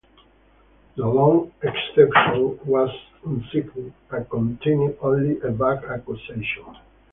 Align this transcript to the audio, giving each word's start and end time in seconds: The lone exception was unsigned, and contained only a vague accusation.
The 0.95 1.05
lone 1.07 1.51
exception 1.61 2.57
was 2.65 2.89
unsigned, 3.23 3.93
and 4.09 4.29
contained 4.31 4.97
only 4.99 5.39
a 5.41 5.51
vague 5.51 5.83
accusation. 5.87 6.75